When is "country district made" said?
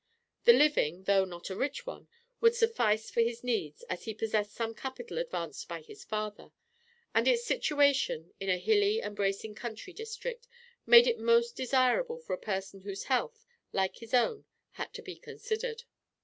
9.53-11.05